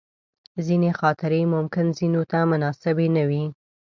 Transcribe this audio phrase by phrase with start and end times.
[0.65, 3.43] ځینې خاطرې ممکن ځینو ته مناسبې نه وي.